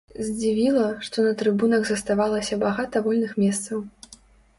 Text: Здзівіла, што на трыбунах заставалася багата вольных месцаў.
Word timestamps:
Здзівіла, 0.27 0.85
што 1.07 1.25
на 1.25 1.33
трыбунах 1.41 1.83
заставалася 1.89 2.59
багата 2.65 3.03
вольных 3.09 3.37
месцаў. 3.45 3.85